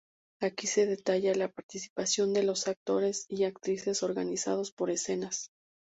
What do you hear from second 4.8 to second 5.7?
escenas.